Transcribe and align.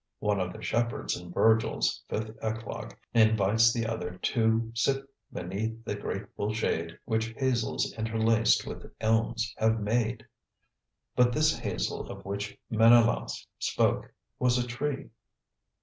One 0.17 0.39
of 0.39 0.51
the 0.51 0.63
shepherds 0.63 1.15
in 1.15 1.31
Vergil's 1.31 2.03
fifth 2.09 2.31
eclogue 2.41 2.93
invites 3.13 3.71
the 3.71 3.85
other 3.85 4.17
to 4.17 4.71
"sit 4.73 5.05
beneath 5.31 5.85
the 5.85 5.93
grateful 5.93 6.51
shade, 6.55 6.97
which 7.05 7.35
hazels 7.37 7.93
interlaced 7.93 8.65
with 8.65 8.91
elms 8.99 9.53
have 9.59 9.79
made;" 9.79 10.25
but 11.15 11.31
this 11.33 11.59
hazel 11.59 12.09
of 12.09 12.25
which 12.25 12.57
Menelaus 12.71 13.45
spoke 13.59 14.11
was 14.39 14.57
a 14.57 14.65
tree. 14.65 15.11